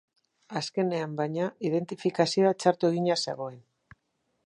Azkenean, 0.59 1.13
baina, 1.19 1.51
idenfitikazioa 1.69 2.57
txarto 2.65 2.93
egina 2.95 3.23
zegoen. 3.27 3.65